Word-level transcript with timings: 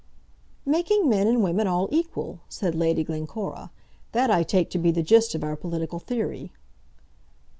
"Making 0.65 1.07
men 1.09 1.27
and 1.27 1.43
women 1.43 1.67
all 1.67 1.87
equal," 1.91 2.39
said 2.49 2.73
Lady 2.73 3.03
Glencora. 3.03 3.69
"That 4.13 4.31
I 4.31 4.41
take 4.41 4.71
to 4.71 4.79
be 4.79 4.89
the 4.89 5.03
gist 5.03 5.35
of 5.35 5.43
our 5.43 5.55
political 5.55 5.99
theory." 5.99 6.51